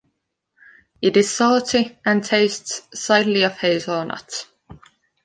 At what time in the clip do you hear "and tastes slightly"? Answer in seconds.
2.03-3.43